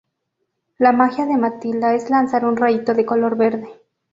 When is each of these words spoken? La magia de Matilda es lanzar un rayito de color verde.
La 0.79 0.91
magia 0.93 1.27
de 1.27 1.37
Matilda 1.37 1.93
es 1.93 2.09
lanzar 2.09 2.43
un 2.45 2.57
rayito 2.57 2.95
de 2.95 3.05
color 3.05 3.37
verde. 3.37 3.69